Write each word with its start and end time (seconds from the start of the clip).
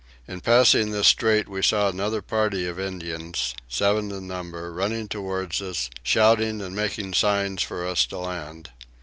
In 0.27 0.41
passing 0.41 0.89
this 0.89 1.05
strait 1.09 1.47
we 1.47 1.61
saw 1.61 1.87
another 1.87 2.23
party 2.23 2.65
of 2.65 2.79
Indians, 2.79 3.53
seven 3.67 4.09
in 4.11 4.27
number, 4.27 4.73
running 4.73 5.07
towards 5.07 5.61
us, 5.61 5.91
shouting 6.01 6.59
and 6.59 6.75
making 6.75 7.13
signs 7.13 7.61
for 7.61 7.85
us 7.87 8.07
to 8.07 8.17
land. 8.17 8.71